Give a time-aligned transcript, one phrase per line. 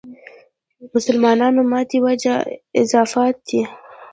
[0.93, 2.35] مسلمانانو ماتې وجه
[2.81, 3.61] اضافات دي.